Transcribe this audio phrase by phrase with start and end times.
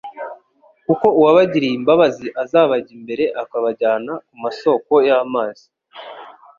[0.85, 5.65] Kuko uwabagiriye imbabazi azabajya imbere, akabajyana ku masoko y'amazi."»